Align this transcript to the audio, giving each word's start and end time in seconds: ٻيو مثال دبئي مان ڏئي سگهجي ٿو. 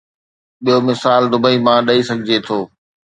ٻيو 0.63 0.77
مثال 0.87 1.23
دبئي 1.33 1.57
مان 1.65 1.79
ڏئي 1.87 2.01
سگهجي 2.09 2.37
ٿو. 2.45 2.59